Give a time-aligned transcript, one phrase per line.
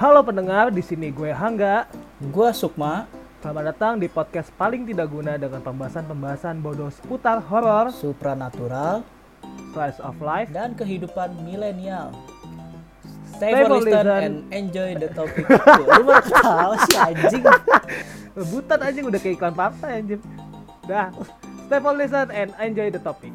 [0.00, 1.84] Halo pendengar, di sini gue Hangga,
[2.32, 3.04] gue Sukma.
[3.44, 9.04] Selamat datang di podcast paling tidak guna dengan pembahasan-pembahasan bodoh seputar horor, supranatural,
[9.76, 12.16] slice of life, dan kehidupan milenial.
[13.36, 15.44] Stay, Stay for listen, and enjoy the topic.
[15.92, 17.44] Lu mah tahu sih anjing.
[18.32, 20.22] Rebutan anjing udah kayak iklan partai anjing.
[20.88, 21.12] Dah.
[21.68, 23.34] Stay for listen and enjoy the topic.